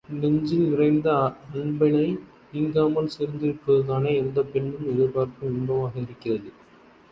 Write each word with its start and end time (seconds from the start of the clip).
நெஞ்சில் 0.11 0.69
நிறைந்த 0.69 1.07
அன்பனை 1.53 2.07
நீங்காமல் 2.51 3.11
சேர்ந்திருப்பதுதானே 3.17 4.15
எந்தப் 4.17 4.51
பெண்ணும், 4.51 4.89
எதிர்பார்க்கும் 4.89 5.53
இன்பமாக 5.53 5.99
இருக்கிறது! 5.99 6.51